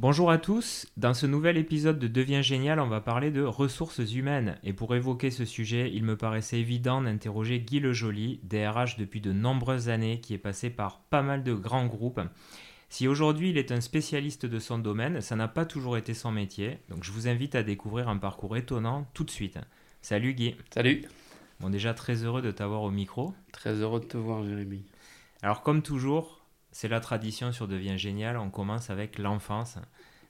[0.00, 3.98] Bonjour à tous, dans ce nouvel épisode de Devient Génial, on va parler de ressources
[3.98, 4.56] humaines.
[4.62, 9.20] Et pour évoquer ce sujet, il me paraissait évident d'interroger Guy Le Joly, DRH depuis
[9.20, 12.20] de nombreuses années, qui est passé par pas mal de grands groupes.
[12.88, 16.30] Si aujourd'hui il est un spécialiste de son domaine, ça n'a pas toujours été son
[16.30, 19.58] métier, donc je vous invite à découvrir un parcours étonnant tout de suite.
[20.00, 20.54] Salut Guy.
[20.70, 21.06] Salut.
[21.58, 23.34] Bon déjà très heureux de t'avoir au micro.
[23.50, 24.84] Très heureux de te voir Jérémy.
[25.42, 26.37] Alors comme toujours,
[26.78, 29.78] c'est la tradition sur Devient Génial, on commence avec l'enfance.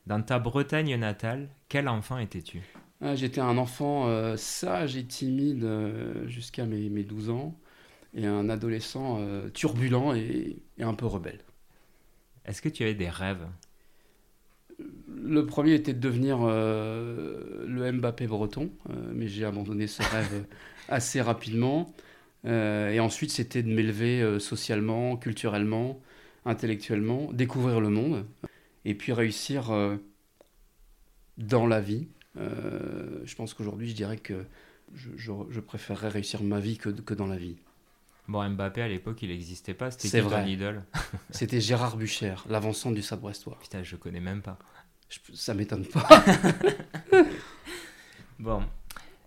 [0.07, 2.63] Dans ta Bretagne natale, quel enfant étais-tu?
[3.03, 7.55] Ah, J'étais un enfant euh, sage et timide euh, jusqu'à mes, 12 ans,
[8.15, 11.41] et un adolescent euh, turbulent et, un peu rebelle.
[12.47, 13.47] Est-ce que tu avais des rêves?
[15.07, 18.71] Le premier était de devenir le Mbappé breton,
[19.13, 20.47] mais j'ai abandonné ce rêve
[20.89, 21.93] assez rapidement.
[22.47, 26.01] et ensuite, c'était de m'élever socialement, culturellement,
[26.45, 28.27] intellectuellement, découvrir le monde,
[28.85, 29.97] et puis réussir euh,
[31.37, 32.09] dans la vie.
[32.37, 34.45] Euh, je pense qu'aujourd'hui, je dirais que
[34.95, 37.57] je, préférerais réussir ma vie que, que dans la vie.
[38.29, 40.51] Bon, Mbappé à l'époque, il n'existait pas, c'était vrai.
[40.51, 40.85] idole?
[41.31, 43.59] c'était Gérard Bucher, l'avancement du Stade Brestois.
[43.61, 44.59] Putain, je connais même pas.
[45.33, 46.07] ça m'étonne pas.
[48.39, 48.63] bon,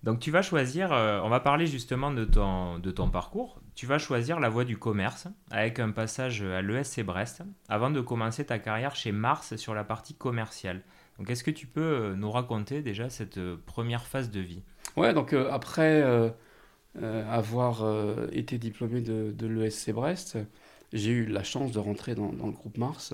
[0.04, 3.62] donc tu vas choisir, euh, on va parler justement de ton, de ton parcours.
[3.76, 8.02] Tu vas choisir la voie du commerce avec un passage à l'ESC Brest avant de
[8.02, 10.82] commencer ta carrière chez Mars sur la partie commerciale.
[11.20, 14.64] Donc est-ce que tu peux euh, nous raconter déjà cette euh, première phase de vie?
[14.98, 16.04] Ouais, donc après
[17.30, 17.86] avoir
[18.34, 20.38] été diplômé de, l'ESC Brest,
[20.92, 23.14] j'ai eu la chance de rentrer dans le groupe Mars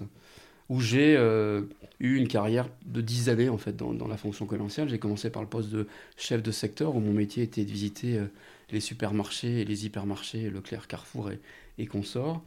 [0.70, 1.62] où j'ai euh,
[2.00, 4.90] eu une carrière de 10 années en fait dans, la fonction commerciale.
[4.90, 5.88] J'ai commencé par le poste de
[6.18, 8.26] chef de secteur où mon métier était de visiter euh,
[8.72, 11.32] les supermarchés et les hypermarchés, Leclerc, Carrefour
[11.78, 12.44] et, consorts.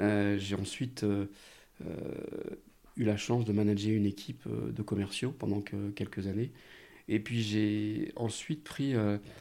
[0.00, 1.06] Euh, j'ai ensuite
[2.96, 5.62] eu la chance de manager une équipe de commerciaux pendant
[5.94, 6.50] quelques années.
[7.08, 8.94] Et puis j'ai ensuite pris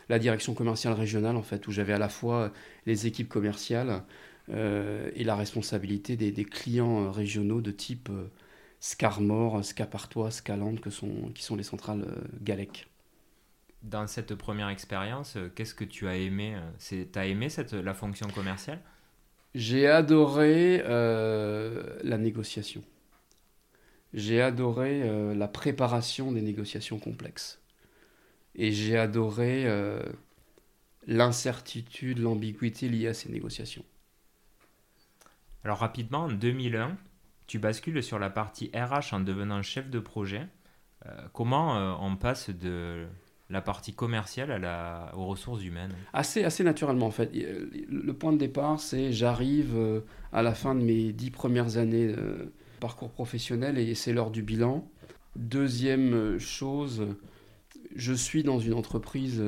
[0.10, 2.54] la direction commerciale régionale en fait où j'avais à la fois
[2.86, 4.04] les équipes commerciales
[4.50, 8.28] et la responsabilité des, clients euh, régionaux de type euh,
[8.80, 12.06] Scarmore, Scapartois, Scaland, que sont, qui sont les centrales
[12.42, 12.88] Galec.
[13.84, 18.28] Dans cette première expérience, qu'est-ce que tu as aimé Tu as aimé cette, la fonction
[18.28, 18.80] commerciale?
[19.54, 22.84] J'ai adoré la négociation.
[24.14, 27.60] J'ai adoré la préparation des négociations complexes.
[28.56, 29.68] Et j'ai adoré
[31.08, 33.84] l'incertitude, l'ambiguïté liée à ces négociations.
[35.64, 36.98] Alors rapidement, en 2001,
[37.48, 40.48] tu bascules sur la partie RH en devenant chef de projet.
[41.06, 43.06] Euh, comment euh, on passe de
[43.50, 44.68] la partie commerciale
[45.16, 45.94] aux ressources humaines?
[46.14, 47.32] Assez, assez naturellement en fait.
[47.34, 50.02] Le point de départ, c'est j'arrive euh,
[50.32, 54.42] à la fin de mes dix premières années de parcours professionnel et c'est l'heure du
[54.42, 54.88] bilan.
[55.36, 57.06] Deuxième chose,
[57.96, 59.44] je suis dans une entreprise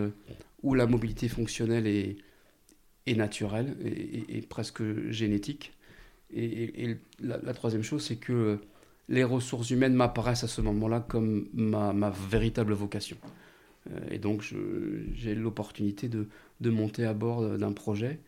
[0.62, 5.74] où la mobilité fonctionnelle est naturelle et presque génétique.
[6.36, 8.60] Et, la, troisième chose, c'est que
[9.10, 13.18] les ressources humaines m'apparaissent à ce moment-là comme ma, véritable vocation.
[13.92, 14.44] Euh, et donc,
[15.14, 16.28] j'ai l'opportunité de,
[16.70, 18.20] monter à bord d'un projet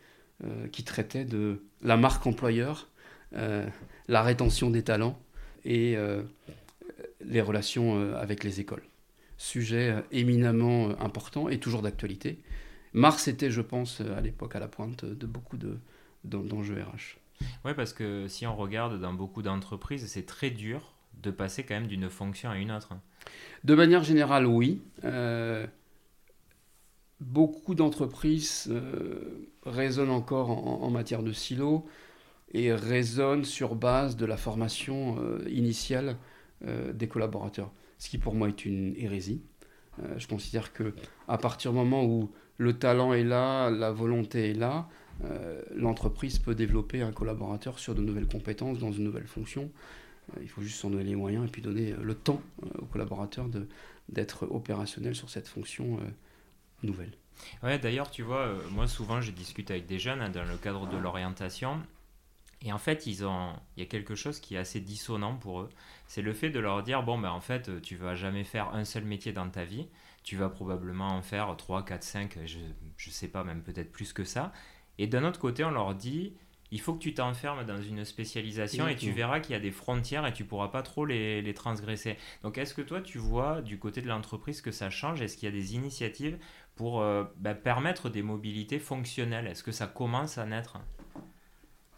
[0.43, 2.89] euh, qui traitait de la marque employeur,
[3.33, 3.65] euh,
[4.07, 5.19] la rétention des talents
[5.63, 5.97] et
[7.25, 8.83] les relations avec les écoles.
[9.37, 12.37] Sujet éminemment important et toujours d'actualité.
[12.93, 15.57] Mars était, je pense, à l'époque à la pointe de beaucoup
[16.23, 17.24] d'enjeux RH.
[17.63, 21.75] Oui, parce que si on regarde dans beaucoup d'entreprises, c'est très dur de passer quand
[21.75, 22.93] même d'une fonction à une autre.
[23.63, 24.81] De manière générale, oui.
[25.03, 25.65] Euh,
[27.19, 31.87] beaucoup d'entreprises euh, raisonnent encore en, matière de silo
[32.53, 36.17] et raisonnent sur base de la formation euh, initiale
[36.93, 37.69] des collaborateurs,
[37.99, 39.43] ce qui pour moi est une hérésie.
[40.17, 40.95] je considère que
[41.27, 44.87] à partir du moment où le talent est là, la volonté est là,
[45.23, 49.71] euh, l'entreprise peut développer un collaborateur sur de nouvelles compétences dans une nouvelle fonction.
[50.35, 52.41] Euh, il faut juste s'en donner les moyens et puis donner euh, le temps
[52.79, 53.47] au collaborateur
[54.09, 55.99] d'être opérationnel sur cette fonction
[56.83, 57.11] nouvelle.
[57.63, 60.87] Ouais, d'ailleurs, tu vois, moi souvent je discute avec des jeunes hein, dans le cadre
[60.87, 61.81] de l'orientation.
[62.61, 65.61] Et en fait, ils ont, il y a quelque chose qui est assez dissonant pour
[65.61, 65.69] eux.
[66.07, 68.85] C'est le fait de leur dire bon, ben en fait, tu vas jamais faire un
[68.85, 69.87] seul métier dans ta vie.
[70.23, 74.13] Tu vas probablement en faire 3, 4, 5, je ne sais pas, même peut-être plus
[74.13, 74.51] que ça.
[74.97, 76.33] Et d'un autre côté, on leur dit,
[76.71, 79.71] il faut que tu t'enfermes dans une spécialisation et tu verras qu'il y a des
[79.71, 82.17] frontières et tu pourras pas trop les, les transgresser.
[82.43, 85.21] Donc est-ce que toi, tu vois du côté de l'entreprise que ça change?
[85.21, 86.37] Est-ce qu'il y a des initiatives
[86.75, 89.47] pour euh, bah, permettre des mobilités fonctionnelles?
[89.47, 90.77] Est-ce que ça commence à naître?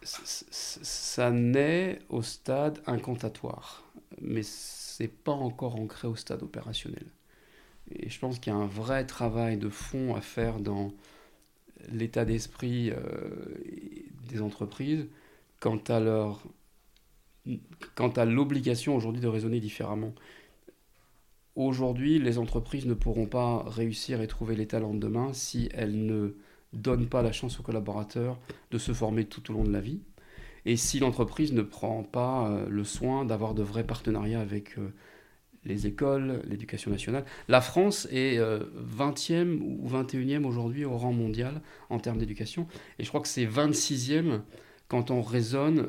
[0.02, 3.84] Ça naît au stade incantatoire.
[4.20, 7.06] mais c'est pas encore ancré au stade opérationnel.
[7.90, 10.92] Et je pense qu'il y a un vrai travail de fond à faire dans
[11.92, 12.92] l'état d'esprit
[14.28, 15.06] des entreprises
[15.60, 16.42] quant à leur
[17.94, 20.12] quant à l'obligation aujourd'hui de raisonner différemment.
[21.56, 26.06] Aujourd'hui, les entreprises ne pourront pas réussir et trouver les talents de demain si elles
[26.06, 26.36] ne
[26.72, 28.38] donnent pas la chance aux collaborateurs
[28.70, 30.00] de se former tout au long de la vie.
[30.66, 34.92] Et si l'entreprise ne prend pas euh, le soin d'avoir de vrais partenariats avec euh,
[35.64, 37.24] les écoles, l'éducation nationale.
[37.48, 41.60] La France est 20e euh, ou 21e aujourd'hui au rang mondial
[41.90, 42.66] en termes d'éducation.
[42.98, 44.40] Et je crois que c'est 26e
[44.88, 45.86] quand on raisonne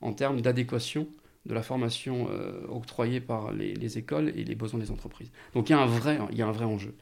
[0.00, 1.06] en termes d'adéquation
[1.46, 5.30] de la formation euh, octroyée par les, écoles et les besoins des entreprises.
[5.54, 6.94] Donc il y a un vrai, il y a un vrai enjeu.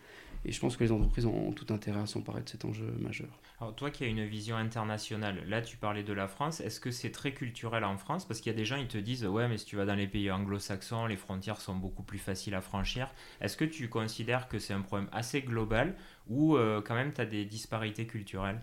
[0.45, 3.41] Et je pense que les entreprises ont tout intérêt à s'emparer de cet enjeu majeur.
[3.61, 6.91] Alors toi qui as une vision internationale, là tu parlais de la France, est-ce que
[6.91, 8.27] c'est très culturel en France?
[8.27, 9.95] Parce qu'il y a des gens, ils te disent, ouais mais si tu vas dans
[9.95, 13.09] les pays anglo-saxons, les frontières sont beaucoup plus faciles à franchir.
[13.41, 15.97] Est-ce que tu considères que c'est un problème assez global
[16.29, 18.61] ou euh, quand même tu as des disparités culturelles?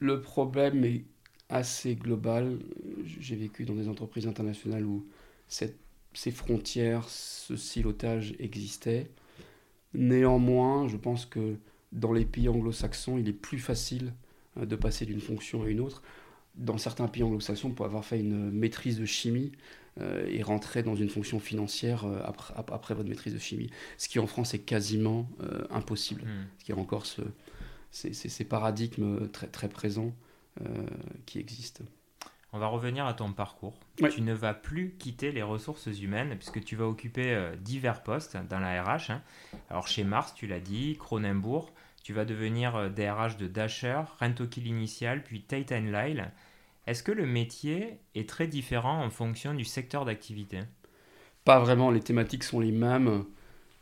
[0.00, 1.04] Le problème est
[1.48, 2.58] assez global.
[3.04, 5.06] J'ai vécu dans des entreprises internationales où
[5.46, 5.78] cette,
[6.12, 9.10] ces frontières, ce silotage existait.
[9.94, 11.56] Néanmoins, je pense que
[11.92, 14.12] dans les pays anglo-saxons, il est plus facile
[14.58, 16.02] euh, de passer d'une fonction à une autre.
[16.54, 19.52] Dans certains pays anglo-saxons, pour avoir fait une maîtrise de chimie
[20.00, 24.08] euh, et rentrer dans une fonction financière euh, après, après, votre maîtrise de chimie, ce
[24.08, 25.28] qui en France est quasiment
[25.70, 26.22] impossible.
[26.22, 26.46] Hmm.
[26.58, 27.22] Ce qui est encore ce,
[27.90, 30.14] ces, ces, paradigmes très, très présents
[31.24, 31.84] qui existent.
[32.54, 33.78] On va revenir à ton parcours.
[33.96, 38.36] Tu ne vas plus quitter les ressources humaines puisque tu vas occuper euh, divers postes
[38.50, 39.10] dans la RH.
[39.10, 39.22] Hein.
[39.70, 41.72] Alors chez Mars, tu l'as dit, Cronenbourg,
[42.02, 46.30] tu vas devenir DRH euh, de Dasher, Rentokill Initial, puis Tate Lyle.
[46.86, 50.60] Est-ce que le métier est très différent en fonction du secteur d'activité?
[51.44, 53.24] Pas vraiment, les thématiques sont les mêmes,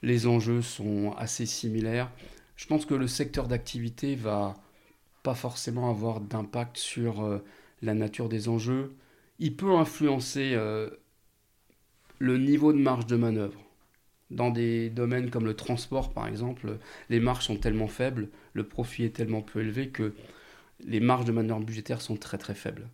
[0.02, 2.11] les enjeux sont assez similaires.
[2.56, 4.55] Je pense que le secteur d'activité va
[5.23, 7.44] pas forcément avoir d'impact sur euh,
[7.82, 8.94] la nature des enjeux.
[9.38, 10.91] Il peut influencer euh,
[12.19, 13.61] le niveau de marge de manœuvre.
[14.31, 16.79] Dans des domaines comme le transport, par exemple,
[17.09, 20.15] les marges sont tellement faibles, le profit est tellement peu élevé que
[20.81, 22.88] les marges de manœuvre budgétaires sont très très faibles.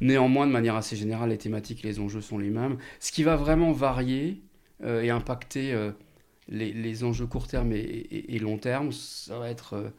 [0.00, 2.78] Néanmoins, de manière assez générale, les thématiques et les enjeux sont les mêmes.
[3.00, 4.42] Ce qui va vraiment varier
[4.82, 5.90] euh, et impacter
[6.48, 9.92] les, enjeux court terme et, long terme, ça va être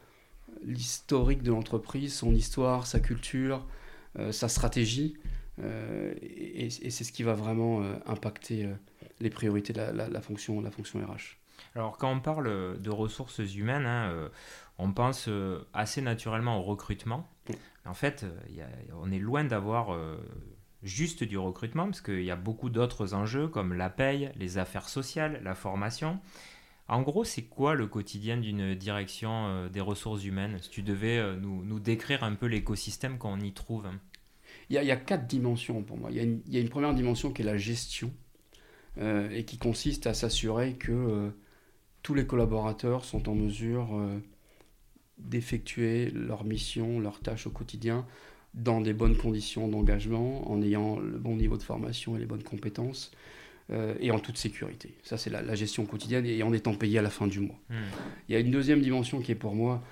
[0.64, 3.87] l'historique de l'entreprise, son histoire, sa culture, euh,
[4.32, 5.16] sa stratégie.
[5.64, 8.70] Euh, et, c'est ce qui va vraiment euh, impacter
[9.20, 11.38] les priorités de la, fonction, la fonction RH.
[11.76, 14.30] Alors quand on parle de ressources humaines, hein,
[14.78, 15.30] on pense
[15.74, 17.28] assez naturellement au recrutement.
[17.86, 18.26] En fait,
[19.02, 19.98] on est loin d'avoir
[20.84, 24.90] juste du recrutement, parce qu'il y a beaucoup d'autres enjeux comme la paye, les affaires
[24.90, 26.20] sociales, la formation.
[26.90, 30.58] En gros, c'est quoi le quotidien d'une direction euh, des ressources humaines?
[30.62, 33.88] Si tu devais euh, nous, décrire un peu l'écosystème qu'on y trouve.
[34.70, 36.10] Il y, a, quatre dimensions pour moi.
[36.12, 36.18] Il
[36.48, 38.14] y, a une, première dimension qui est la gestion
[38.98, 41.32] euh, et qui consiste à s'assurer que
[42.04, 43.88] tous les collaborateurs sont en mesure
[45.18, 48.06] d'effectuer leur mission, leurs tâches au quotidien
[48.54, 52.44] dans des bonnes conditions d'engagement, en ayant le bon niveau de formation et les bonnes
[52.44, 53.12] compétences,
[53.70, 54.96] euh, et en toute sécurité.
[55.04, 57.60] Ça, c'est la, gestion quotidienne et en étant payé à la fin du mois.
[57.70, 57.76] Hmm.
[58.30, 59.84] Il y a une deuxième dimension qui est pour moi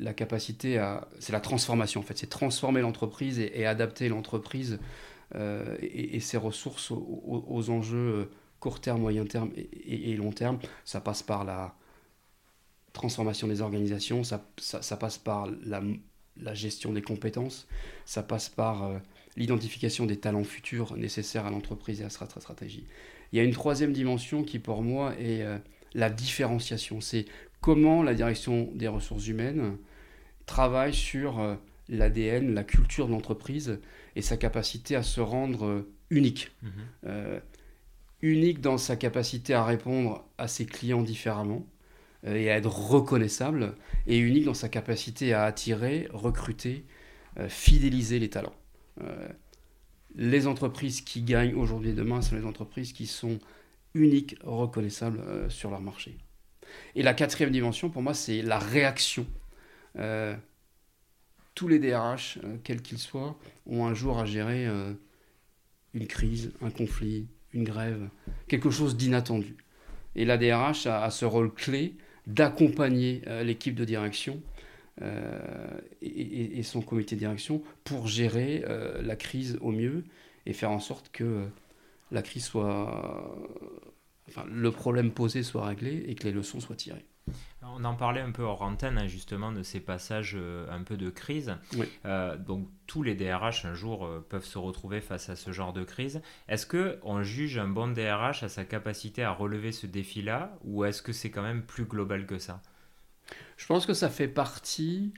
[0.00, 1.06] la capacité à.
[1.20, 2.18] C'est la transformation, en fait.
[2.18, 4.80] C'est transformer l'entreprise et, adapter l'entreprise
[5.36, 10.58] euh, et, ses ressources aux, enjeux euh, court terme, moyen terme et, long terme.
[10.84, 11.76] Ça passe par la
[12.92, 15.80] transformation des organisations, ça, ça, passe par la,
[16.38, 17.68] la, gestion des compétences,
[18.04, 19.00] ça passe par
[19.40, 22.84] l'identification des talents futurs nécessaires à l'entreprise et à sa stratégie.
[23.32, 25.56] Il y a une troisième dimension qui pour moi est euh,
[25.94, 27.00] la différenciation.
[27.00, 27.24] C'est
[27.62, 29.78] comment la direction des ressources humaines
[30.44, 31.54] travaille sur euh,
[31.88, 33.80] l'ADN, la culture de l'entreprise
[34.14, 36.50] et sa capacité à se rendre euh, unique.
[36.62, 37.40] Mhm.
[38.20, 41.64] unique dans sa capacité à répondre à ses clients différemment
[42.26, 43.74] et à être reconnaissable,
[44.06, 46.84] et unique dans sa capacité à attirer, recruter,
[47.48, 48.59] fidéliser les talents.
[49.02, 49.28] Euh,
[50.16, 53.38] les entreprises qui gagnent aujourd'hui et demain sont les entreprises qui sont
[53.94, 56.18] uniques, reconnaissables euh, sur leur marché.
[56.94, 59.26] Et la quatrième dimension, pour moi, c'est la réaction.
[59.96, 60.36] Euh,
[61.54, 64.66] tous les DRH, quels qu'ils soient, ont un jour à gérer
[65.92, 68.08] une crise, un conflit, une grève,
[68.46, 69.56] quelque chose d'inattendu.
[70.14, 74.40] Et la DRH a, ce rôle clé d'accompagner l'équipe de direction
[75.02, 80.04] euh, et, son comité de direction pour gérer euh, la crise au mieux
[80.46, 81.46] et faire en sorte que
[82.10, 83.38] la crise soit,
[84.28, 87.06] enfin, le problème posé soit réglé et que les leçons soient tirées.
[87.62, 90.96] On en parlait un peu hors antenne, hein, justement, de ces passages euh, un peu
[90.96, 91.56] de crise.
[92.04, 95.72] Euh, donc, tous les DRH, un jour, euh, peuvent se retrouver face à ce genre
[95.72, 96.22] de crise.
[96.48, 101.02] Est-ce qu'on juge un bon DRH à sa capacité à relever ce défi-là, ou est-ce
[101.02, 102.62] que c'est quand même plus global que ça?
[103.60, 105.12] Je pense que ça fait partie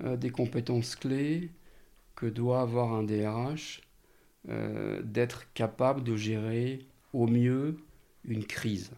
[0.00, 1.50] des compétences clés
[2.14, 3.80] que doit avoir un DRH,
[5.02, 7.76] d'être capable de gérer au mieux
[8.24, 8.92] une crise.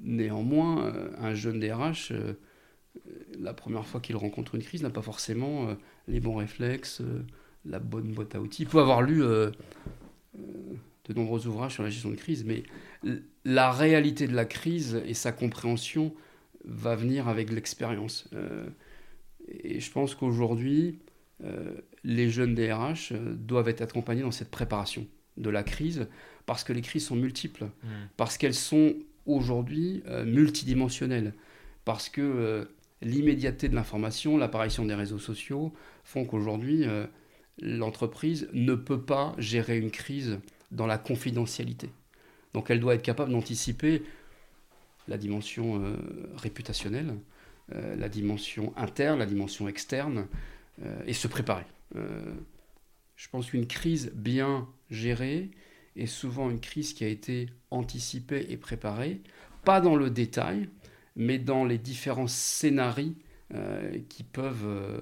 [0.00, 2.34] Néanmoins, euh, un jeune DRH, euh,
[3.38, 5.74] la première fois qu'il rencontre une crise, n'a pas forcément euh,
[6.08, 7.02] les bons réflexes,
[7.64, 8.62] la bonne boîte à outils.
[8.62, 9.52] Il peut avoir lu de
[11.14, 12.64] nombreux ouvrages sur la gestion de crise, mais
[13.44, 16.14] la réalité de la crise et sa compréhension
[16.64, 18.28] va venir avec l'expérience.
[19.48, 20.98] et je pense qu'aujourd'hui,
[22.04, 25.06] les jeunes DRH doivent être accompagnés dans cette préparation
[25.36, 26.06] de la crise,
[26.46, 27.88] parce que les crises sont multiples, mmh.
[28.16, 28.94] parce qu'elles sont
[29.26, 31.34] aujourd'hui euh, multidimensionnel
[31.84, 32.64] parce que euh,
[33.02, 35.72] l'immédiateté de l'information, l'apparition des réseaux sociaux
[36.04, 37.06] font qu'aujourd'hui, euh,
[37.60, 40.38] l'entreprise ne peut pas gérer une crise
[40.70, 41.90] dans la confidentialité.
[42.52, 44.02] Donc elle doit être capable d'anticiper
[45.08, 45.82] la dimension
[46.36, 47.14] réputationnelle,
[47.72, 50.26] la dimension interne, la dimension externe,
[51.06, 51.66] et se préparer.
[51.94, 55.50] je pense qu'une crise bien gérée,
[55.96, 59.20] est souvent une crise qui a été anticipée et préparée,
[59.64, 60.68] pas dans le détail,
[61.16, 63.14] mais dans les différents scénarios
[63.54, 65.00] euh, qui, peuvent, euh,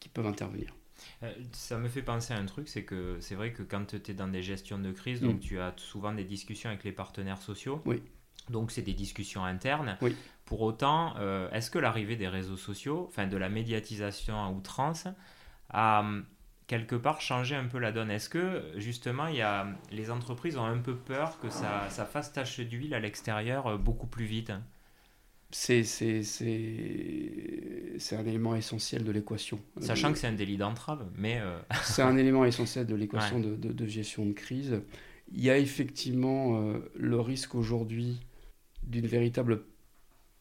[0.00, 0.74] qui, peuvent intervenir.
[1.22, 4.10] Euh, ça me fait penser à un truc, c'est que c'est vrai que quand tu
[4.10, 5.40] es dans des gestions de crise, donc mm.
[5.40, 7.82] tu as souvent des discussions avec les partenaires sociaux.
[7.84, 8.02] Oui.
[8.50, 9.96] Donc c'est des discussions internes.
[10.00, 10.14] Oui.
[10.44, 11.14] Pour autant,
[11.52, 15.06] est-ce que l'arrivée des réseaux sociaux, enfin de la médiatisation à outrance,
[15.68, 16.02] a
[16.68, 18.12] quelque part changer un peu la donne?
[18.12, 22.04] Est-ce que justement il y a, les entreprises ont un peu peur que ça, ça
[22.04, 24.52] fasse tache d'huile à l'extérieur euh, beaucoup plus vite?
[25.50, 29.58] C'est, c'est, c'est, un élément essentiel de l'équation.
[29.80, 31.40] Sachant que c'est un délit d'entrave, mais...
[31.40, 34.82] Euh, c'est un élément essentiel de l'équation de, de, gestion de crise.
[35.32, 38.20] Il y a effectivement euh, le risque aujourd'hui
[38.88, 39.62] d'une véritable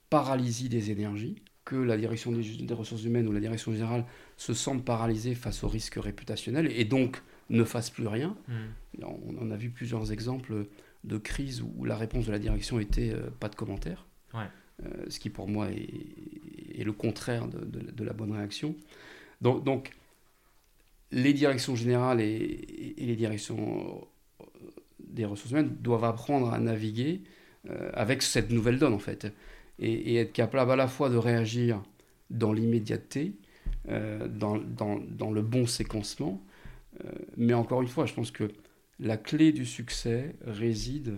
[0.09, 4.05] paralysie des énergies que la direction des, ressources humaines ou la direction générale
[4.37, 8.37] se sentent paralysées face au risque réputationnel et donc ne fassent plus rien.
[8.47, 9.03] Hmm.
[9.03, 10.67] On en a vu plusieurs exemples
[11.03, 14.45] de crises où la réponse de la direction était euh, pas de commentaires, euh,
[15.09, 18.75] ce qui pour moi est, le contraire de, la bonne réaction.
[19.41, 19.91] Donc, donc,
[21.11, 24.07] les directions générales et, les directions
[24.39, 24.45] euh,
[24.99, 27.23] des ressources humaines doivent apprendre à naviguer
[27.93, 29.27] avec cette nouvelle donne en fait
[29.79, 31.81] et, être capable à la fois de réagir
[32.29, 33.33] dans l'immédiateté,
[33.89, 36.43] euh, dans, dans, dans, le bon séquencement.
[37.03, 38.51] Euh, mais encore une fois, je pense que
[38.99, 41.15] la clé du succès réside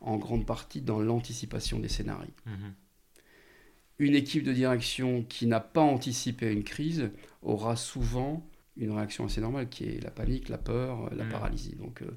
[0.00, 2.30] en grande partie dans l'anticipation des scénarios.
[2.44, 2.74] Mhm.
[3.98, 9.40] Une équipe de direction qui n'a pas anticipé une crise aura souvent une réaction assez
[9.40, 11.30] normale qui est la panique, la peur, la mhm.
[11.30, 11.76] paralysie.
[11.76, 12.10] Donc euh,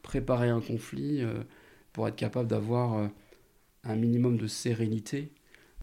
[0.00, 1.22] préparer un conflit
[1.96, 3.08] pour être capable d'avoir
[3.82, 5.32] un minimum de sérénité,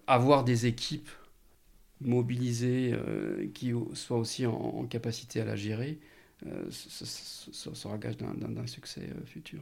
[0.06, 1.10] avoir des équipes
[2.02, 5.98] mobilisées euh, qui soient aussi en, capacité à la gérer,
[6.46, 9.62] euh, ça, sera gage d'un succès euh, futur.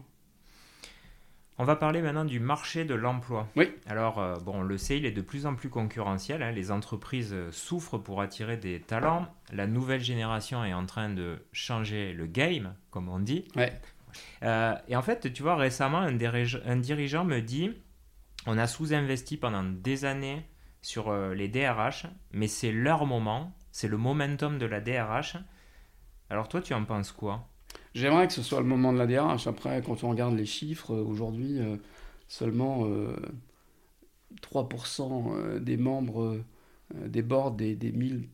[1.58, 3.48] On va parler maintenant du marché de l'emploi.
[3.55, 3.72] Oui.
[3.86, 6.43] Alors, bon, le sait, il est de plus en plus concurrentiel.
[6.43, 6.51] Hein.
[6.51, 9.27] Les entreprises souffrent pour attirer des talents.
[9.53, 13.46] La nouvelle génération est en train de changer le game, comme on dit.
[13.55, 13.72] Ouais.
[14.41, 16.18] Et en fait, tu vois, récemment, un,
[16.65, 17.72] un dirigeant me dit
[18.48, 20.46] on a sous-investi pendant des années
[20.82, 25.38] sur euh, les DRH, mais c'est leur moment, c'est le momentum de la DRH.
[26.30, 27.48] Alors toi, tu en penses quoi?
[27.94, 29.48] J'aimerais que ce soit le moment de la DRH.
[29.48, 31.77] Après, quand on regarde les chiffres, euh, aujourd'hui, euh,
[32.27, 32.88] seulement
[34.41, 36.39] 3% des membres
[36.94, 38.30] des boards des, des 1000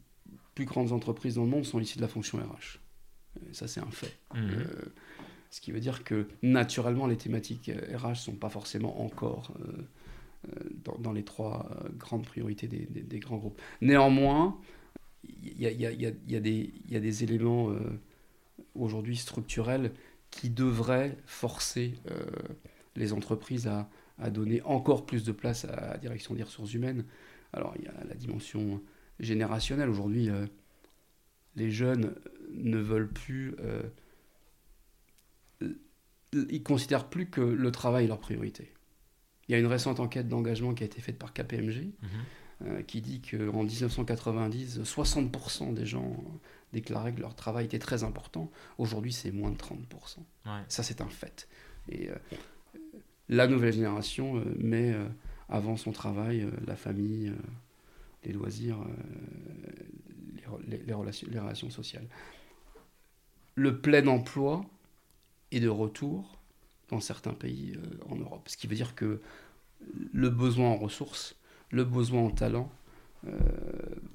[0.54, 2.78] plus grandes entreprises dans le monde sont issus de la fonction RH.
[3.54, 4.20] Ça, c'est un fait.
[4.36, 4.50] Mmh.
[5.50, 9.54] Ce qui veut dire que naturellement, les thématiques RH ne sont pas forcément encore
[10.86, 13.60] dans, dans, les trois euh, grandes priorités des, grands groupes.
[13.82, 14.58] Néanmoins,
[15.28, 17.80] il y, a, des éléments euh,
[18.76, 19.92] aujourd'hui structurels
[20.30, 22.26] qui devraient forcer euh,
[22.96, 23.90] les entreprises à,
[24.32, 27.06] donner encore plus de place à la direction des ressources humaines.
[27.54, 28.82] Alors, il y a la dimension
[29.20, 29.90] générationnelle.
[29.90, 30.30] Aujourd'hui,
[31.56, 32.16] les jeunes
[32.52, 33.56] ne veulent plus
[36.34, 38.72] ils considèrent plus que le travail est leur priorité.
[39.48, 41.92] Il y a une récente enquête d'engagement qui a été faite par KPMG.
[42.02, 42.84] Mhm.
[42.88, 46.24] qui dit qu'en 1990, 60% des gens
[46.74, 48.50] déclaraient que leur travail était très important.
[48.80, 50.26] Aujourd'hui, c'est moins de 30%.
[50.68, 51.48] Ça, c'est un fait.
[51.88, 52.10] Et
[53.30, 54.96] la nouvelle génération met
[55.50, 57.32] avant son travail la famille,
[58.26, 58.80] les loisirs,
[60.68, 62.08] les, relations, les relations sociales.
[63.54, 64.66] Le plein emploi
[65.52, 66.40] est de retour
[66.90, 68.48] dans certains pays euh, en Europe.
[68.48, 69.22] Ce qui veut dire que
[70.14, 71.36] le besoin en ressources,
[71.72, 72.72] le besoin en talent
[73.28, 73.32] euh,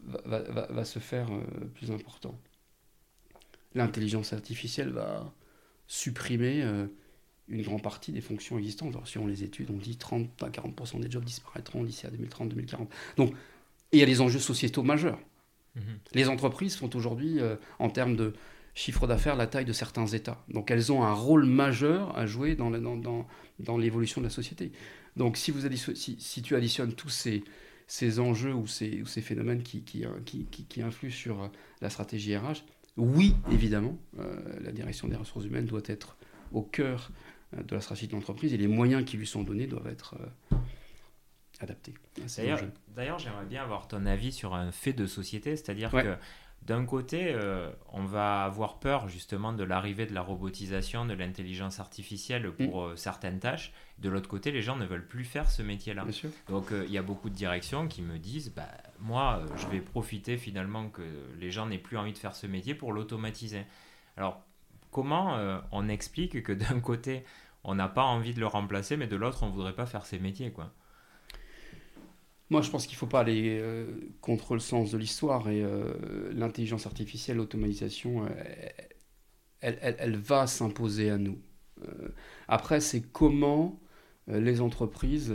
[0.04, 1.42] va, va, va, se faire euh,
[1.74, 2.38] plus important.
[3.74, 5.32] L'intelligence artificielle va
[5.86, 6.62] supprimer
[7.48, 8.94] une grande partie des fonctions existantes.
[8.94, 12.86] Alors, on les études, on dit 30 à 40% des jobs disparaîtront d'ici à 2030-2040.
[13.16, 13.34] Donc,
[13.92, 15.18] il y a des enjeux sociétaux majeurs.
[15.76, 15.82] Mhm.
[16.14, 18.34] Les entreprises font aujourd'hui, euh, en termes de
[18.74, 20.42] chiffre d'affaires, la taille de certains États.
[20.48, 22.70] Donc elles ont un rôle majeur à jouer dans,
[23.78, 24.72] l'évolution de la société.
[25.16, 25.60] Donc si, vous
[25.94, 27.44] si, tu additionnes tous ces,
[27.86, 31.48] ces enjeux ou ces, ces phénomènes qui, qui, qui, influent sur euh,
[31.80, 32.64] la stratégie RH,
[32.96, 36.16] oui, évidemment, euh, la direction des ressources humaines doit être
[36.52, 37.10] au cœur
[37.56, 40.16] de la stratégie de l'entreprise et les moyens qui lui sont donnés doivent être
[41.60, 41.94] adapté.
[42.94, 46.16] D'ailleurs, j'aimerais bien avoir ton avis sur un fait de société, c'est-à-dire que
[46.66, 51.80] d'un côté, euh, on va avoir peur justement de l'arrivée de la robotisation, de l'intelligence
[51.80, 52.90] artificielle pour mm.
[52.90, 53.72] euh, certaines tâches.
[53.98, 56.04] De l'autre côté, les gens ne veulent plus faire ce métier-là.
[56.48, 58.68] Donc euh, il y a beaucoup de directions qui me disent, bah,
[59.00, 61.02] moi, je vais profiter finalement que
[61.40, 63.64] les gens n'aient plus envie de faire ce métier pour l'automatiser.
[64.16, 64.40] Alors,
[64.92, 65.38] comment
[65.72, 67.24] on explique que d'un côté,
[67.64, 70.06] on n'a pas envie de le remplacer, mais de l'autre, on ne voudrait pas faire
[70.06, 70.72] ces métiers quoi?
[72.52, 73.86] Moi, je pense qu'il ne faut pas aller euh,
[74.20, 75.94] contre le sens de l'histoire et euh,
[76.34, 78.28] l'intelligence artificielle, l'automatisation, euh,
[79.60, 81.38] elle, va s'imposer à nous.
[82.48, 83.80] après, c'est comment
[84.26, 85.34] les entreprises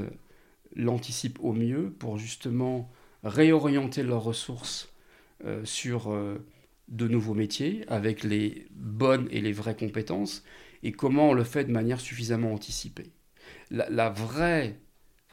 [0.75, 2.91] l'anticipent au mieux pour justement
[3.23, 4.93] réorienter leurs ressources
[5.63, 6.13] sur
[6.89, 10.43] de nouveaux métiers avec les bonnes et les vraies compétences
[10.83, 13.13] et comment on le fait de manière suffisamment anticipée.
[13.71, 14.77] La vraie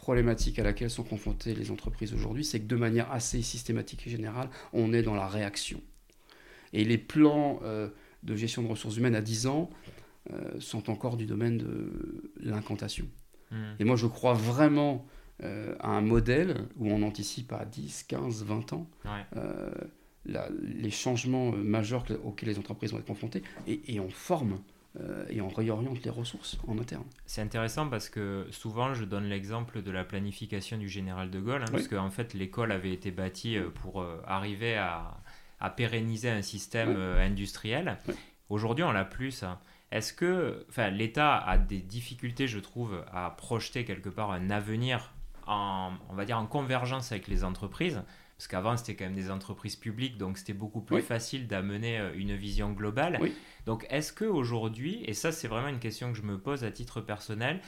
[0.05, 4.11] problématique à laquelle sont confrontées les entreprises aujourd'hui, c'est que de manière assez systématique et
[4.11, 5.81] générale, on est dans la réaction.
[6.75, 7.89] Et les plans euh,
[8.23, 9.71] de gestion de ressources humaines à 10 ans
[10.31, 13.07] euh, sont encore du domaine de l'incantation.
[13.51, 13.77] Hmm.
[13.79, 15.07] Et moi, je crois vraiment
[15.43, 18.91] euh, à un modèle où on anticipe à 10, 15, 20 ans
[20.27, 24.59] les changements majeurs auxquels les entreprises vont être confrontées et, et on forme
[25.01, 27.05] euh, et on réoriente les ressources en interne.
[27.27, 31.63] C'est intéressant parce que souvent je donne l'exemple de la planification du général de Gaulle,
[31.63, 35.19] hein, parce qu'en fait l'école avait été bâtie euh, pour euh, arriver à,
[35.59, 37.99] à, pérenniser un système industriel.
[38.49, 39.61] Aujourd'hui on l'a plus ça.
[39.91, 45.13] Est-ce que l'État a des difficultés, je trouve, à projeter quelque part un avenir
[45.47, 48.03] en, on va dire, en convergence avec les entreprises?
[48.37, 52.35] Parce qu'avant c'était quand même des entreprises publiques, donc c'était beaucoup plus facile d'amener une
[52.35, 53.19] vision globale.
[53.21, 53.33] Oui.
[53.67, 57.01] Donc est-ce qu'aujourd'hui, et ça c'est vraiment une question que je me pose à titre
[57.01, 57.61] personnel,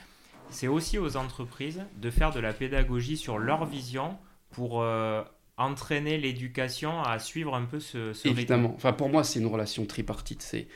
[0.49, 4.17] c'est aussi aux entreprises de faire de la pédagogie sur leur vision
[4.51, 5.23] pour euh,
[5.57, 8.73] entraîner l'éducation à suivre un peu ce, ce Évidemment.
[8.75, 10.41] Enfin, pour moi, c'est une relation tripartite.
[10.41, 10.67] C'est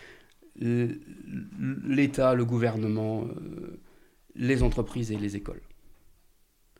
[0.56, 3.82] l'État, le gouvernement, euh,
[4.36, 5.62] les entreprises et les écoles.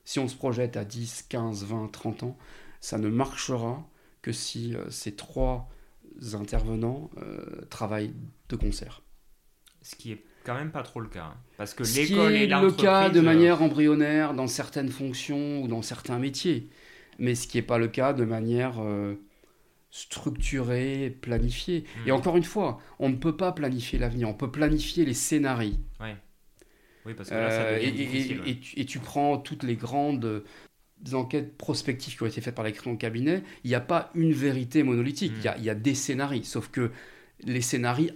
[0.04, 2.38] Si on se projette à 10, 15, 20, 30 ans,
[2.82, 3.88] ça ne marchera
[4.22, 5.70] que si euh, ces trois
[6.34, 8.14] intervenants euh, travaillent
[8.50, 9.02] de concert.
[9.82, 11.26] Ce qui est quand même pas trop le cas.
[11.26, 11.38] Hein.
[11.58, 12.78] Parce que l'école et l'entreprise...
[12.78, 16.70] le cas de euh, manière embryonnaire dans certaines fonctions ou dans certains métiers.
[17.20, 19.16] Mais ce qui n'est pas le cas de manière euh,
[19.90, 21.86] structurée, planifiée.
[22.04, 22.08] Hmm.
[22.08, 24.30] Et encore une fois, on ne peut pas planifier l'avenir.
[24.30, 25.74] On peut planifier les scénarios.
[27.04, 28.50] Oui, parce que là, ça devient et.
[28.50, 30.44] Et, et, tu, prends toutes les grandes
[31.02, 34.12] des enquêtes prospectives qui ont été faites par les clients cabinet, il n'y a pas
[34.16, 36.92] une vérité monolithique, il, y a, des scénarios, sauf que
[37.44, 38.12] les scénarios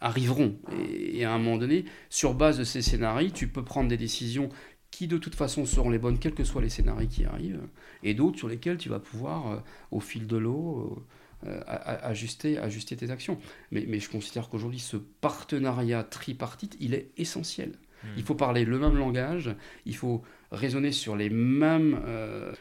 [0.00, 0.56] arriveront.
[0.92, 4.48] Et, à un moment donné, sur base de ces scénarios, tu peux prendre des décisions
[4.90, 7.66] qui de toute façon seront les bonnes, quels que soient les scénarios qui arrivent,
[8.02, 9.58] et d'autres sur lesquels tu vas pouvoir, euh,
[9.90, 11.04] au fil de l'eau,
[11.46, 13.38] euh, ajuster, ajuster tes actions.
[13.72, 17.72] Mais, mais je considère qu'aujourd'hui, ce partenariat tripartite, il est essentiel.
[18.04, 18.14] Hmm.
[18.16, 19.54] Il faut parler le même langage,
[19.86, 22.52] il faut raisonner sur les mêmes, euh,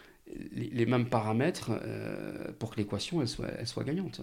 [0.52, 4.22] les, mêmes paramètres euh, pour que l'équation elle soit, elle soit gagnante.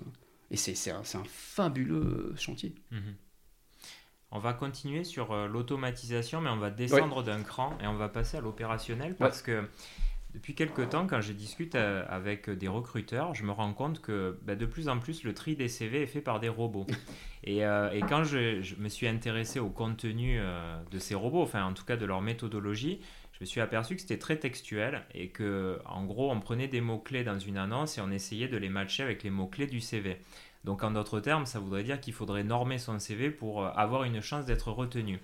[0.50, 2.74] Et c'est un, un, fabuleux chantier.
[2.90, 3.14] Mhm.
[4.32, 8.08] On va continuer sur euh, l'automatisation, mais on va descendre d'un cran et on va
[8.08, 9.68] passer à l'opérationnel parce que
[10.32, 14.54] depuis quelques temps, quand je discute avec des recruteurs, je me rends compte que bah,
[14.54, 16.86] de plus en plus le tri des CV est fait par des robots.
[17.44, 20.38] et, et, quand je, je, me suis intéressé au contenu
[20.90, 23.00] de ces robots, enfin en tout cas de leur méthodologie,
[23.40, 26.82] je me suis aperçu que c'était très textuel et que, en gros, on prenait des
[26.82, 30.18] mots-clés dans une annonce et on essayait de les matcher avec les mots-clés du CV.
[30.64, 34.04] Donc, en d'autres termes, ça voudrait dire qu'il faudrait normer son CV pour euh, avoir
[34.04, 35.20] une chance d'être retenu.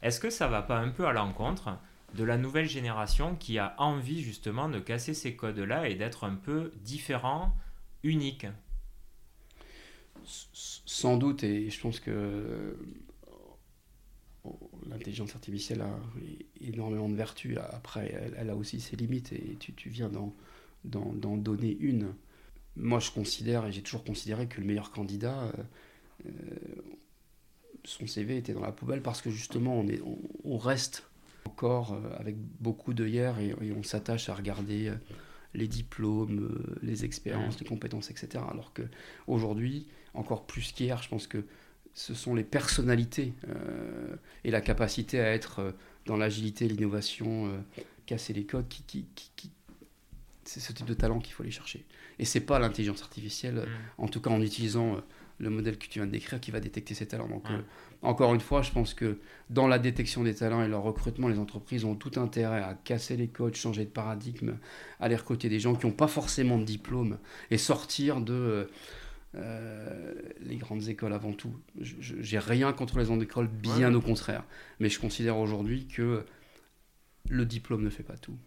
[0.00, 1.76] Est-ce que ça va pas un peu à l'encontre
[2.16, 6.34] de la nouvelle génération qui a envie justement de casser ces codes-là et d'être un
[6.34, 7.54] peu différent,
[8.02, 8.46] unique
[10.24, 12.76] Sans doute, et je pense que
[14.88, 15.98] l'intelligence artificielle a
[16.60, 17.58] énormément de vertus.
[17.70, 20.10] Après, elle, a aussi ses limites et tu, viens
[20.84, 22.14] d'en donner une.
[22.76, 25.52] Moi, je considère et j'ai toujours considéré que le meilleur candidat, euh,
[26.26, 26.30] euh,
[27.84, 29.84] son CV était dans la poubelle parce que justement,
[30.44, 31.08] on, reste
[31.46, 34.92] encore euh, avec beaucoup d'œillères et, et on s'attache à regarder
[35.54, 38.44] les diplômes, les expériences, les compétences, etc.
[38.50, 41.44] Alors qu'aujourd'hui, encore plus qu'hier, je pense que
[41.96, 45.72] ce sont les personnalités euh, et la capacité à être euh,
[46.04, 47.58] dans l'agilité, l'innovation, euh,
[48.04, 49.06] casser les codes, qui,
[50.44, 51.86] c'est ce type de talent qu'il faut aller chercher.
[52.18, 54.02] Et c'est pas l'intelligence artificielle, mm.
[54.02, 55.00] en tout cas en utilisant
[55.38, 57.28] le modèle que tu viens de décrire, qui va détecter ces talents.
[57.28, 57.44] Donc,
[58.02, 59.18] encore une fois, je pense que
[59.50, 63.16] dans la détection des talents et leur recrutement, les entreprises ont tout intérêt à casser
[63.16, 64.56] les codes, changer de paradigme,
[65.00, 67.18] aller recruter des gens qui n'ont pas forcément de diplôme
[67.50, 68.68] et sortir de
[69.34, 71.54] euh, les grandes écoles avant tout.
[71.80, 74.44] J'ai rien contre les grandes écoles, bien au contraire.
[74.80, 76.24] Mais je considère aujourd'hui que
[77.28, 78.38] le diplôme ne fait pas tout.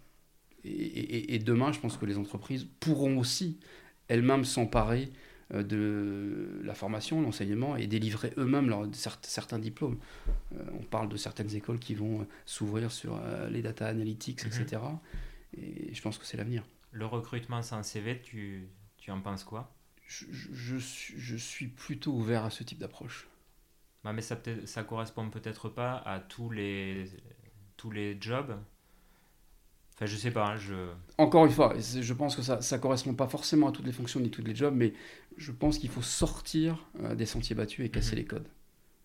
[0.63, 3.59] Et, demain, je pense que les entreprises pourront aussi
[4.07, 9.97] elles-mêmes s'emparer euh, de la formation, l'enseignement et délivrer eux-mêmes certains diplômes.
[10.53, 14.81] Euh, on parle de certaines écoles qui vont s'ouvrir sur les data analytics, etc.
[14.81, 14.99] Mhm.
[15.57, 16.63] Et je pense que c'est l'avenir.
[16.91, 19.73] Le recrutement sans CV, tu, tu en penses quoi?
[20.05, 23.27] Je, je, suis plutôt ouvert à ce type d'approche.
[24.03, 27.11] Bah, mais ça, peut ça correspond peut-être pas à tous les,
[27.77, 28.57] tous les jobs?
[29.99, 30.47] Enfin, je sais pas.
[30.47, 30.73] Hein, je...
[31.17, 34.21] Encore une fois, je pense que ça ne correspond pas forcément à toutes les fonctions
[34.21, 34.93] ni tous les jobs, mais
[35.35, 38.17] je pense qu'il faut sortir euh, des sentiers battus et casser mhm.
[38.17, 38.47] les codes.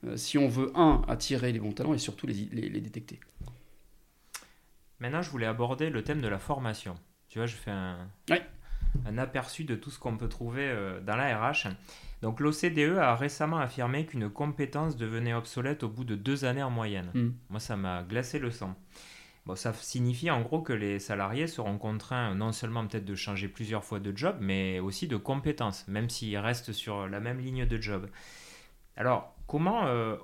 [0.06, 3.18] Euh, si on veut, un, attirer les bons talents et surtout les, les, les, détecter.
[5.00, 6.94] Maintenant, je voulais aborder le thème de la formation.
[7.28, 8.42] Tu vois, je fais un, ouais
[9.06, 11.68] un aperçu de tout ce qu'on peut trouver euh, dans la RH.
[12.22, 16.70] Donc l'OCDE a récemment affirmé qu'une compétence devenait obsolète au bout de deux années en
[16.70, 17.10] moyenne.
[17.14, 17.30] Hmm.
[17.50, 18.74] Moi, ça m'a glacé le sang.
[19.46, 23.48] Bon, ça signifie en gros que les salariés seront contraints non seulement peut-être de changer
[23.48, 27.66] plusieurs fois de job, mais aussi de compétences, même s'ils restent sur la même ligne
[27.66, 28.08] de job.
[28.96, 30.16] Alors, comment euh,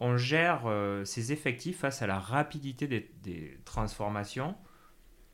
[0.00, 4.56] on gère euh, ces effectifs face à la rapidité des, transformations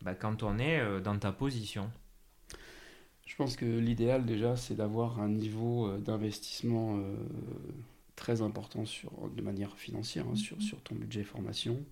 [0.02, 1.90] bah, quand on est dans ta position?
[3.32, 7.16] Je pense que l'idéal déjà, c'est d'avoir un niveau euh, d'investissement euh,
[8.14, 11.82] très important sur, de manière financière hein, sur, sur ton budget formation.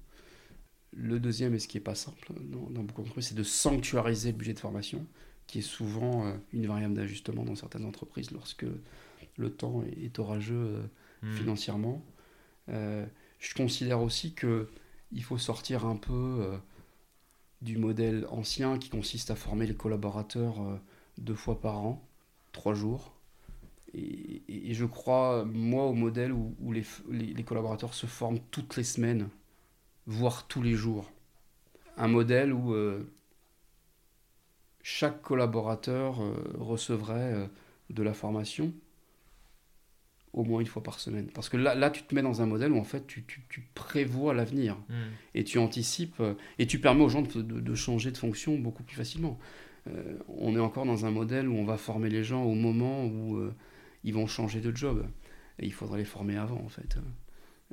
[0.92, 4.38] Le deuxième, et ce qui n'est pas simple dans, beaucoup d'entreprises, c'est de sanctuariser le
[4.38, 5.06] budget de formation,
[5.46, 8.66] qui est souvent euh, une variable d'ajustement dans certaines entreprises lorsque
[9.36, 10.82] le temps est, orageux
[11.22, 11.32] hmm.
[11.32, 12.04] financièrement.
[12.68, 16.44] je considère aussi qu'il faut sortir un peu
[17.62, 20.80] du modèle ancien qui consiste à former les collaborateurs
[21.18, 22.06] deux fois par an,
[22.52, 23.14] trois jours.
[23.92, 29.28] Et, je crois, moi, au modèle où, les, les, collaborateurs se forment toutes les semaines,
[30.06, 31.10] voire tous les jours.
[31.96, 33.12] Un modèle où euh,
[34.82, 37.46] chaque collaborateur euh, recevrait euh,
[37.90, 38.72] de la formation
[40.32, 41.28] au moins une fois par semaine.
[41.34, 43.42] Parce que là, là tu te mets dans un modèle où en fait tu, tu,
[43.48, 44.94] tu prévois l'avenir hmm.
[45.34, 46.22] et tu anticipes
[46.60, 49.40] et tu permets aux gens de, de, de, changer de fonction beaucoup plus facilement.
[49.88, 53.04] Euh, on est encore dans un modèle où on va former les gens au moment
[53.04, 53.54] où euh,
[54.04, 55.06] ils vont changer de job.
[55.58, 56.96] Et il faudrait les former avant, en fait.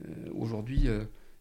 [0.04, 0.88] Euh, aujourd'hui,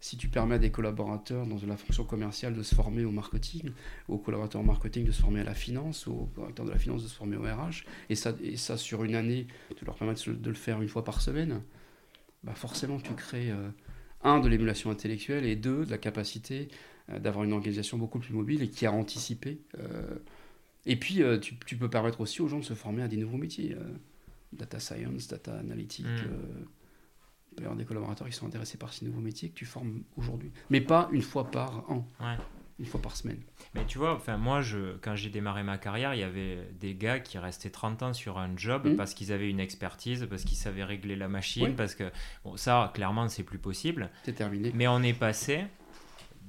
[0.07, 3.71] si tu permets à des collaborateurs dans la fonction commerciale de se former au marketing,
[4.09, 7.09] aux collaborateurs marketing de se former à la finance, aux collaborateurs de la finance de
[7.09, 10.49] se former au RH, et ça, et ça sur une année, tu leur permets de
[10.49, 11.61] le faire une fois par semaine,
[12.45, 13.53] bah forcément tu crées,
[14.23, 16.69] un, de l'émulation intellectuelle, et deux, de la capacité
[17.09, 19.59] d'avoir une organisation beaucoup plus mobile et qui a anticipé
[20.87, 23.17] et puis, euh, tu, tu, peux permettre aussi aux gens de se former à des
[23.17, 23.75] nouveaux métiers.
[23.75, 23.83] Euh,
[24.53, 26.07] data science, data analytics.
[26.07, 26.65] Mm.
[27.57, 30.03] Peut y avoir des collaborateurs qui sont intéressés par ces nouveaux métiers que tu formes
[30.17, 30.53] aujourd'hui.
[30.71, 32.07] Mais pas une fois par an.
[32.79, 33.41] Une fois par semaine.
[33.75, 36.95] Mais tu vois, enfin moi, je, quand j'ai démarré ma carrière, il y avait des
[36.95, 38.97] gars qui restaient 30 ans sur un job mm.
[38.97, 42.05] parce qu'ils avaient une expertise, parce qu'ils savaient régler la machine, parce que
[42.45, 44.11] bon, ça, clairement, c'est plus possible.
[44.25, 44.73] C'est terminé.
[44.75, 45.65] Mais on est passé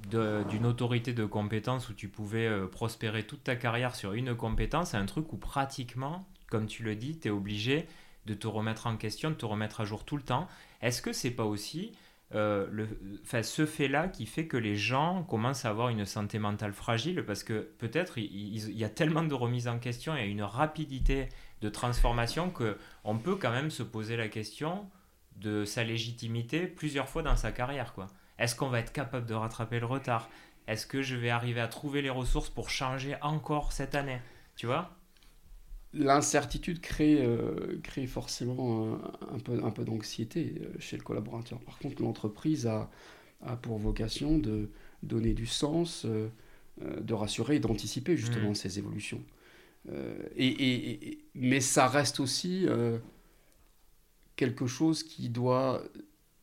[0.09, 4.93] d'une autorité de compétence où tu pouvais euh, prospérer toute ta carrière sur une compétence
[4.93, 7.87] à un truc où pratiquement, comme tu le dis, tu es obligé
[8.25, 10.47] de te remettre en question, de te remettre à jour tout le temps.
[10.81, 11.91] Est-ce que c'est pas aussi
[12.35, 12.85] euh,
[13.41, 17.43] ce fait-là qui fait que les gens commencent à avoir une santé mentale fragile parce
[17.43, 21.29] que peut-être il, y a tellement de remises en question et une rapidité
[21.61, 24.89] de transformation que on peut quand même se poser la question
[25.37, 27.93] de sa légitimité plusieurs fois dans sa carrière.
[27.93, 28.07] quoi.
[28.39, 30.29] Est-ce qu'on va être capable de rattraper le retard?
[30.67, 34.19] Est-ce que je vais arriver à trouver les ressources pour changer encore cette année?
[34.57, 34.91] Tu vois?
[35.97, 38.99] L'incertitude crée, euh, crée forcément
[39.33, 41.59] un, peu, un peu d'anxiété euh, chez le collaborateur.
[41.61, 42.89] Par contre, l'entreprise a,
[43.41, 44.69] a, pour vocation de
[45.01, 46.29] donner du sens, euh,
[47.01, 48.55] de rassurer et d'anticiper justement mmh.
[48.55, 49.23] ces évolutions.
[50.35, 52.67] Et, et, mais ça reste aussi
[54.35, 55.81] quelque chose qui doit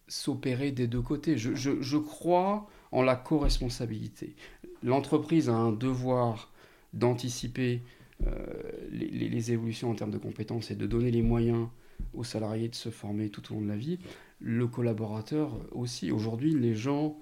[0.09, 1.37] s'opérer des deux côtés.
[1.37, 4.35] Je, je, je crois en la co-responsabilité.
[4.83, 6.53] L'entreprise a un devoir
[6.95, 7.83] d'anticiper
[8.27, 8.47] euh,
[8.91, 11.69] les, les, évolutions en termes de compétences et de donner les moyens
[12.13, 13.99] aux salariés de se former tout au long de la vie.
[14.41, 16.11] Le collaborateur aussi.
[16.11, 17.19] Aujourd'hui, les gens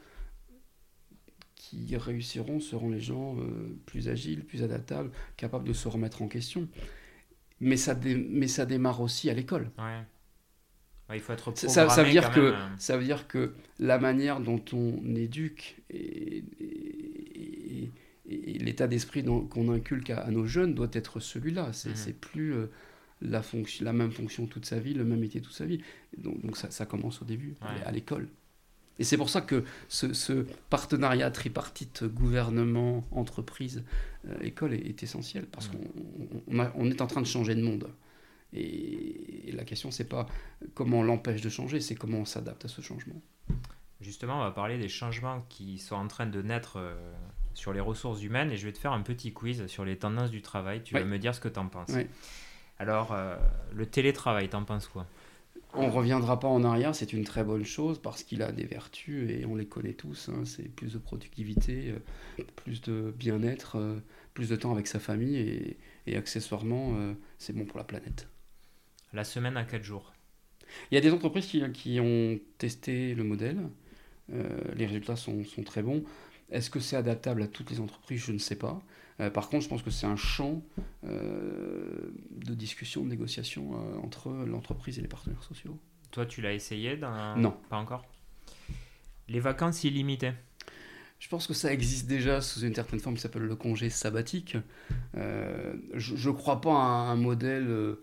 [1.54, 6.28] qui réussiront seront les gens euh, plus agiles, plus adaptables, capables de se remettre en
[6.28, 6.68] question.
[7.60, 9.70] Mais ça, mais ça démarre aussi à l'école.
[9.78, 10.02] Ouais
[11.14, 14.62] il faut être ça, ça, veut dire que, ça veut dire que la manière dont
[14.72, 16.44] on éduque et,
[18.58, 21.72] l'état d'esprit qu'on inculque à, nos jeunes doit être celui-là.
[21.72, 22.14] C'est mmh.
[22.14, 22.70] plus euh,
[23.20, 25.80] la, fonction, la même fonction toute sa vie, le même métier toute sa vie.
[26.16, 28.28] Donc, donc ça, ça, commence au début, à l'école.
[28.98, 33.84] Et c'est pour ça que ce, ce partenariat tripartite gouvernement, entreprise,
[34.28, 36.42] euh, école est, est, essentiel, parce mmh.
[36.46, 37.88] qu'on on est en train de changer de monde.
[38.52, 40.26] Et, la question, c'est pas
[40.74, 43.20] comment on l'empêche de changer, c'est comment on s'adapte à ce changement.
[44.00, 46.94] Justement, on va parler des changements qui sont en train de naître euh,
[47.54, 50.30] sur les ressources humaines et je vais te faire un petit quiz sur les tendances
[50.30, 50.82] du travail.
[50.82, 51.92] Tu vas me dire ce que tu en penses.
[52.78, 53.36] Alors, euh,
[53.74, 55.06] le télétravail, t'en penses quoi?
[55.74, 58.64] On ne reviendra pas en arrière, c'est une très bonne chose parce qu'il a des
[58.64, 60.28] vertus et on les connaît tous.
[60.28, 60.42] Hein.
[60.44, 61.94] c'est plus de productivité,
[62.38, 63.78] euh, plus de bien-être,
[64.34, 66.94] plus de temps avec sa famille et, et accessoirement,
[67.38, 68.28] c'est bon pour la planète.
[69.14, 70.12] La semaine à 4 jours.
[70.90, 73.58] Il y a des entreprises qui, qui ont testé le modèle.
[74.32, 76.02] Euh, les résultats sont, sont très bons.
[76.52, 78.20] Est-ce que c'est adaptable à toutes les entreprises?
[78.20, 78.80] Je ne sais pas.
[79.20, 80.62] Euh, par contre, je pense que c'est un champ
[81.04, 83.72] euh, de discussion, de négociation
[84.04, 85.78] entre l'entreprise et les partenaires sociaux.
[86.10, 86.96] Toi, tu l'as essayé
[87.36, 87.56] Non.
[87.68, 88.04] Pas encore?
[89.28, 90.32] Les vacances illimitées?
[91.18, 94.56] Je pense que ça existe déjà sous une certaine forme qui s'appelle le congé sabbatique.
[95.14, 97.96] je ne crois pas à un modèle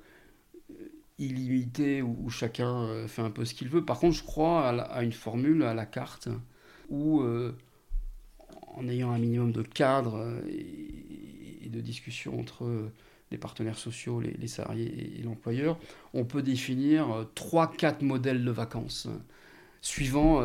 [1.19, 3.85] illimité où, chacun euh, fait un peu ce qu'il veut.
[3.85, 6.29] Par contre, je crois à, une formule à la carte
[6.89, 7.55] où, euh,
[8.75, 12.89] en ayant un minimum de cadre euh, et, de discussion entre
[13.29, 15.77] les partenaires sociaux, les, salariés et, l'employeur,
[16.15, 19.08] on peut définir 3-4 modèles de vacances
[19.79, 20.43] suivant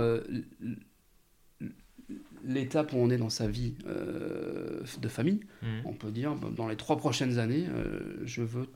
[2.45, 5.41] l'étape où on est dans sa vie de famille.
[5.63, 5.67] Mmh.
[5.87, 7.65] On peut dire, dans les trois prochaines années,
[8.27, 8.69] je veux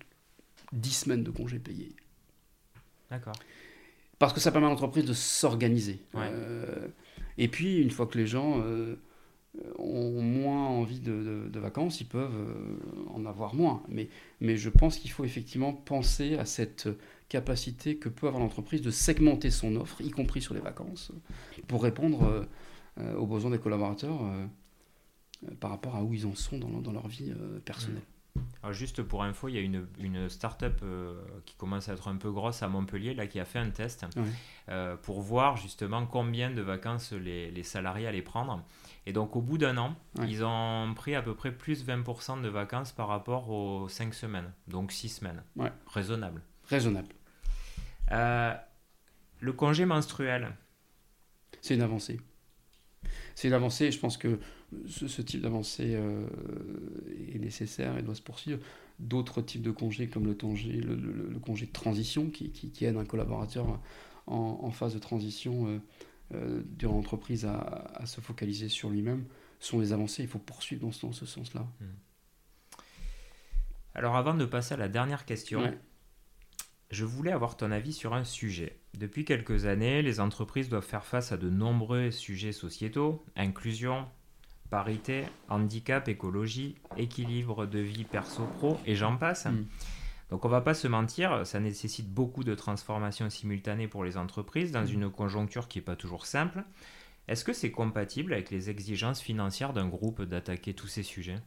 [0.73, 1.95] 10 semaines de congés payés.
[3.11, 3.35] D'accord.
[4.19, 6.01] Parce que ça permet à l'entreprise de s'organiser.
[6.17, 6.89] Euh,
[7.37, 8.97] et puis, une fois que les gens euh,
[9.79, 12.79] ont moins envie de, vacances, ils peuvent euh,
[13.15, 13.83] en avoir moins.
[13.89, 14.09] Mais,
[14.41, 16.89] mais je pense qu'il faut effectivement penser à cette
[17.29, 21.13] capacité que peut avoir l'entreprise de segmenter son offre, y compris sur les vacances,
[21.67, 22.47] pour répondre
[23.19, 24.21] aux besoins des collaborateurs
[25.61, 27.33] par rapport à où ils en sont dans, dans leur vie
[27.67, 28.03] personnelle.
[28.63, 31.15] Alors juste pour info, il y a une, une start-up euh,
[31.47, 34.07] qui commence à être un peu grosse à Montpellier là, qui a fait un test
[34.69, 38.63] euh, pour voir justement combien de vacances les, les, salariés allaient prendre.
[39.07, 39.97] Et donc au bout d'un an,
[40.27, 44.53] ils ont pris à peu près plus 20% de vacances par rapport aux 5 semaines,
[44.67, 45.43] donc 6 semaines.
[45.87, 46.43] Raisonnable.
[46.69, 47.15] Raisonnable.
[48.13, 48.55] Euh,
[49.41, 50.55] le congé menstruel.
[51.61, 52.21] C'est une avancée.
[53.35, 54.39] C'est une avancée, je pense que
[54.87, 56.27] ce, type d'avancée euh,
[57.35, 58.61] est nécessaire et doit se poursuivre.
[58.99, 63.05] D'autres types de congés, comme le, congé, le, congé de transition, qui, qui, aide un
[63.05, 63.81] collaborateur
[64.27, 65.79] en, phase de transition euh,
[66.35, 69.25] euh, durant l'entreprise à, se focaliser sur lui-même,
[69.61, 70.23] sont des avancées.
[70.23, 71.67] Il faut poursuivre dans ce, sens-là.
[71.81, 71.85] Hmm.
[73.95, 75.75] Alors avant de passer à la dernière question,
[76.91, 78.81] je voulais avoir ton avis sur un sujet.
[78.97, 84.07] Depuis quelques années, les entreprises doivent faire face à de nombreux sujets sociétaux, inclusion,
[84.71, 89.47] parité, handicap, écologie, équilibre de vie perso-pro, et j'en passe.
[89.47, 89.67] Mm.
[90.31, 94.73] Donc on va pas se mentir, ça nécessite beaucoup de transformations simultanées pour les entreprises
[94.73, 94.93] dans mm.
[94.93, 96.65] une conjoncture qui n'est pas toujours simple.
[97.29, 101.41] Est-ce que c'est compatible avec les exigences financières d'un groupe d'attaquer tous ces sujets?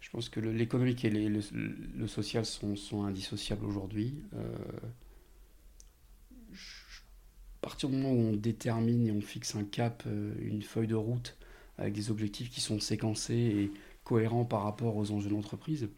[0.00, 4.22] Je pense que l'économique et le, social sont, indissociables aujourd'hui.
[4.34, 4.54] Euh,
[7.64, 10.94] partir du moment où on détermine et on fixe un cap, euh, une feuille de
[10.94, 11.38] route
[11.78, 13.70] avec des objectifs qui sont séquencés et
[14.04, 15.88] cohérents par rapport aux enjeux de l'entreprise,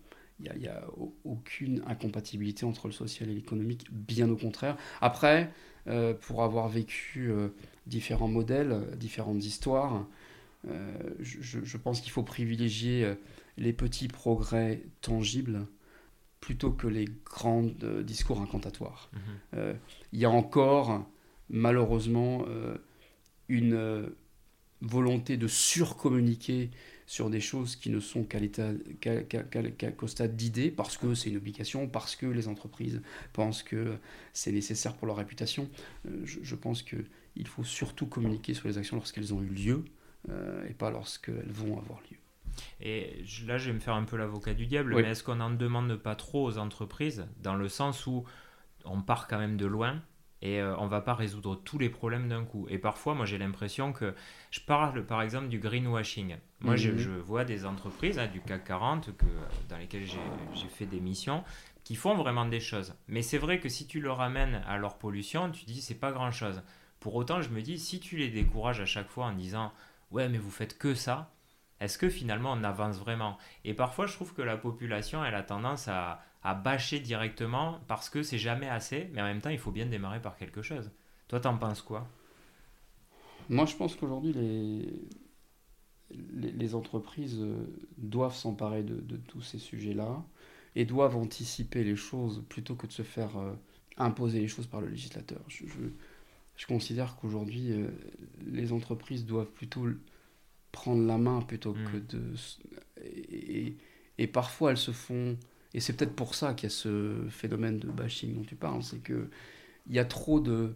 [0.41, 0.85] il n'y a,
[1.25, 4.77] aucune incompatibilité entre le social et l'économique, bien au contraire.
[5.01, 5.51] Après,
[5.87, 7.49] euh, pour avoir vécu euh,
[7.87, 10.07] différents modèles, différentes histoires,
[11.21, 13.15] je, je, pense qu'il faut privilégier
[13.57, 15.65] les petits progrès tangibles
[16.41, 17.63] plutôt que les grands
[18.03, 19.09] discours incantatoires.
[19.13, 19.77] Mhm.
[20.13, 21.07] Il y a encore
[21.49, 22.77] malheureusement euh,
[23.49, 24.09] une euh,
[24.83, 26.71] volonté de surcommuniquer
[27.07, 28.27] sur des choses qui ne sont
[29.97, 33.01] qu'au stade d'idée, parce que c'est une obligation, parce que les entreprises
[33.33, 33.97] pensent que
[34.33, 35.69] c'est nécessaire pour leur réputation.
[36.07, 39.85] Euh, je, pense qu'il faut surtout communiquer sur les actions lorsqu'elles ont eu lieu,
[40.69, 42.17] et pas lorsqu'elles vont avoir lieu.
[42.81, 45.51] Et là, je vais me faire un peu l'avocat du diable, mais est-ce qu'on n'en
[45.51, 48.25] demande pas trop aux entreprises, dans le sens où
[48.85, 50.03] on part quand même de loin
[50.43, 52.67] et on euh, on va pas résoudre tous les problèmes d'un coup.
[52.69, 54.15] Et parfois, moi, j'ai l'impression que
[54.51, 56.37] je parle par exemple du greenwashing.
[56.61, 57.19] Moi, je, mhm.
[57.19, 59.27] vois des entreprises hein, du CAC 40 que,
[59.69, 61.45] dans lesquelles j'ai fait des missions
[61.85, 62.95] qui font vraiment des choses.
[63.09, 66.13] Mais c'est vrai que si tu le ramènes à leur pollution, tu dis c'est pas
[66.13, 66.63] grand chose.
[67.01, 69.73] Pour autant, je me dis si tu les décourages à chaque fois en disant
[70.11, 71.33] ouais, mais vous faites que ça,
[71.81, 73.39] est-ce que finalement on avance vraiment?
[73.65, 78.09] Et parfois, je trouve que la population, elle a tendance à, à bâcher directement parce
[78.09, 80.91] que c'est jamais assez, mais en même temps, il faut bien démarrer par quelque chose.
[81.29, 82.09] Toi, t'en penses quoi?
[83.49, 85.09] Moi, je pense qu'aujourd'hui, les...
[86.51, 90.25] les, entreprises euh, doivent s'emparer de, tous ces sujets-là
[90.75, 93.55] et doivent anticiper les choses plutôt que de se faire euh,
[93.97, 95.41] imposer les choses par le législateur.
[95.49, 95.65] Je,
[96.57, 97.89] je, considère qu'aujourd'hui, euh,
[98.47, 99.87] les entreprises doivent plutôt
[100.73, 102.35] prendre la main plutôt que de...
[103.03, 103.77] Et,
[104.19, 105.37] et, parfois, elles se font
[105.77, 108.83] et c'est peut-être pour ça qu'il y a ce phénomène de bashing dont tu parles,
[108.83, 109.29] c'est qu'il
[109.91, 110.75] y a trop de,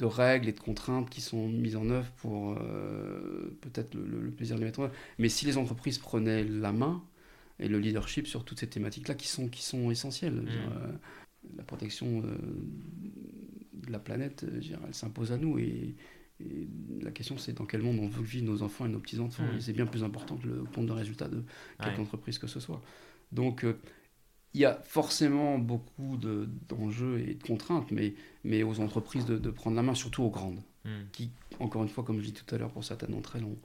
[0.00, 4.56] de règles et de contraintes qui sont mises en œuvre pour euh, peut-être le, plaisir
[4.56, 4.94] de les mettre en œuvre.
[5.18, 7.04] Mais si les entreprises prenaient la main
[7.60, 10.48] et le leadership sur toutes ces thématiques-là qui sont, qui sont essentielles, mmh.
[10.48, 10.92] euh,
[11.56, 12.36] la protection euh,
[13.74, 15.60] de la planète, elle s'impose à nous.
[15.60, 15.94] Et,
[17.00, 19.44] la question, c'est dans quel monde on veut vivre nos enfants et nos petits-enfants.
[19.44, 19.56] Mmh.
[19.56, 21.44] Et c'est bien plus important que le compte de résultat de
[21.80, 22.82] quelque entreprise que ce soit.
[23.36, 23.78] Donc euh,
[24.54, 29.76] il y a forcément beaucoup d'enjeux et de contraintes, mais, mais aux entreprises de, prendre
[29.76, 31.02] la main, surtout aux grandes, hmm.
[31.12, 33.58] qui, encore une fois, comme je dis tout à l'heure, pour certaines d'entre elles, ont,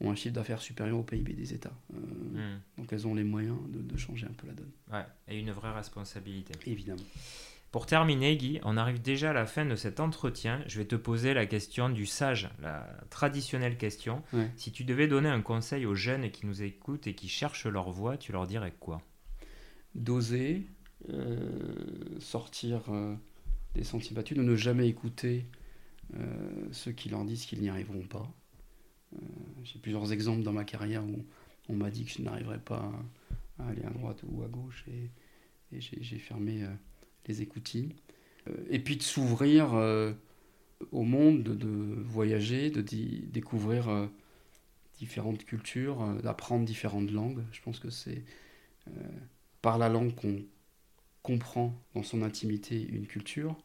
[0.00, 1.72] ont, un chiffre d'affaires supérieur au PIB des États.
[1.94, 1.98] Euh,
[2.56, 2.60] hmm.
[2.78, 4.72] Donc elles ont les moyens de, de, changer un peu la donne.
[4.92, 6.54] Ouais, et une vraie responsabilité.
[6.68, 7.04] Évidemment.
[7.72, 10.62] Pour terminer, Guy, on arrive déjà à la fin de cet entretien.
[10.66, 14.22] Je vais te poser la question du sage, la traditionnelle question.
[14.56, 17.90] Si tu devais donner un conseil aux jeunes qui nous écoutent et qui cherchent leur
[17.90, 19.02] voie, tu leur dirais quoi?
[19.94, 20.66] D'oser
[21.10, 23.14] euh, sortir euh,
[23.74, 25.46] des sentiers battus, de ne jamais écouter
[26.14, 28.30] euh, ceux qui leur disent qu'ils n'y arriveront pas.
[29.64, 31.24] J'ai plusieurs exemples dans ma carrière où
[31.68, 32.90] on m'a dit que je n'arriverais pas
[33.58, 35.10] à, aller à droite ou à gauche et,
[35.76, 36.64] et j'ai fermé
[37.28, 37.94] les écoutilles.
[38.48, 40.12] Euh, et puis de s'ouvrir euh,
[40.92, 44.06] au monde, de, voyager, de découvrir euh,
[44.98, 47.42] différentes cultures, d'apprendre différentes langues.
[47.52, 48.22] Je pense que c'est
[49.62, 50.44] par la langue qu'on
[51.22, 53.56] comprend dans son intimité une culture.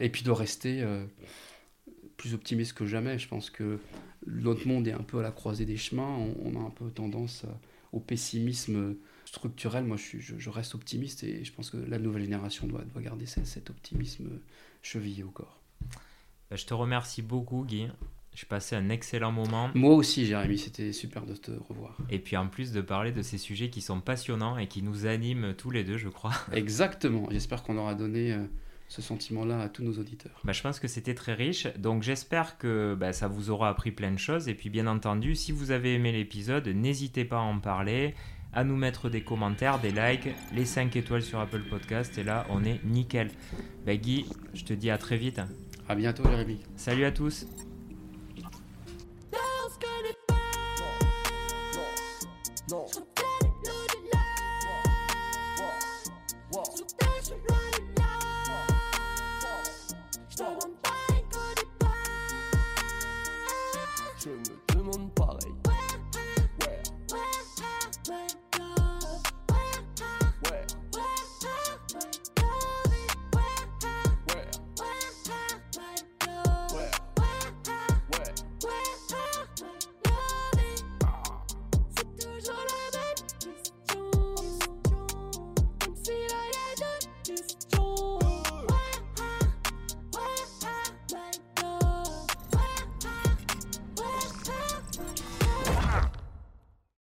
[0.00, 0.84] et puis de rester
[2.18, 3.18] plus optimiste que jamais.
[3.18, 3.78] Je pense que
[4.26, 6.14] notre monde est un peu à la croisée des chemins.
[6.44, 7.46] On, a un peu tendance
[7.92, 8.96] au pessimisme
[9.28, 13.02] structurel, moi je, je, reste optimiste et je pense que la nouvelle génération doit, doit
[13.02, 14.40] garder cet, optimisme
[14.80, 15.60] chevillé au corps.
[16.50, 17.88] Bah, je te remercie beaucoup Guy.
[18.34, 19.70] J'ai passé un excellent moment.
[19.74, 21.98] Moi aussi, Jérémy, c'était super de te revoir.
[22.08, 25.04] Et puis en plus de parler de ces sujets qui sont passionnants et qui nous
[25.04, 26.32] animent tous les deux, je crois.
[26.52, 27.28] Exactement.
[27.30, 28.44] J'espère qu'on aura donné euh,
[28.88, 30.40] ce sentiment-là à tous nos auditeurs.
[30.44, 31.66] Bah, je pense que c'était très riche.
[31.76, 34.48] Donc j'espère que bah, ça vous aura appris plein de choses.
[34.48, 38.14] Et puis bien entendu, si vous avez aimé l'épisode, n'hésitez pas à en parler
[38.52, 42.16] à nous mettre des commentaires, des likes, les 5 étoiles sur Apple Podcast.
[42.18, 43.30] Et là, on est nickel.
[43.86, 45.40] Bah, Guy, je te dis à très vite.
[45.88, 46.60] À bientôt, Jérémy.
[46.76, 47.46] Salut à tous.